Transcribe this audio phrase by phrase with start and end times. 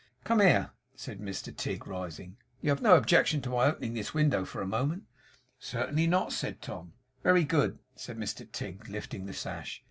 [0.23, 2.35] 'Come here,' said Mr Tigg, rising.
[2.59, 5.03] 'You have no objection to my opening this window for a moment?'
[5.59, 6.93] 'Certainly not,' said Tom.
[7.21, 9.79] 'Very good,' said Mr Tigg, lifting the sash.